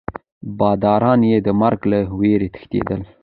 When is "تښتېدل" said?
2.53-3.01